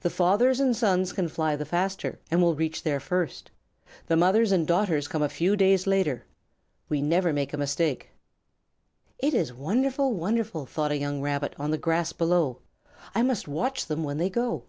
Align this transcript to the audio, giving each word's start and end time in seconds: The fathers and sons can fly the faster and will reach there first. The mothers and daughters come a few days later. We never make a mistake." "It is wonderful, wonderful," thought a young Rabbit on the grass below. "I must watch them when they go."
The 0.00 0.08
fathers 0.08 0.60
and 0.60 0.74
sons 0.74 1.12
can 1.12 1.28
fly 1.28 1.54
the 1.54 1.66
faster 1.66 2.18
and 2.30 2.40
will 2.40 2.54
reach 2.54 2.82
there 2.84 3.00
first. 3.00 3.50
The 4.06 4.16
mothers 4.16 4.50
and 4.50 4.66
daughters 4.66 5.08
come 5.08 5.22
a 5.22 5.28
few 5.28 5.56
days 5.56 5.86
later. 5.86 6.24
We 6.88 7.02
never 7.02 7.34
make 7.34 7.52
a 7.52 7.58
mistake." 7.58 8.08
"It 9.18 9.34
is 9.34 9.52
wonderful, 9.52 10.14
wonderful," 10.14 10.64
thought 10.64 10.90
a 10.92 10.96
young 10.96 11.20
Rabbit 11.20 11.54
on 11.58 11.70
the 11.70 11.76
grass 11.76 12.14
below. 12.14 12.60
"I 13.14 13.20
must 13.22 13.46
watch 13.46 13.84
them 13.84 14.04
when 14.04 14.16
they 14.16 14.30
go." 14.30 14.64